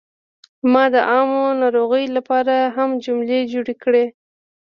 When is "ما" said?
0.71-0.83